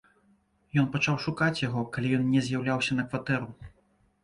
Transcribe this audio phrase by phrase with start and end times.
[0.83, 3.49] Ён пачаў шукаць яго, калі ён не з'яўляўся на кватэру.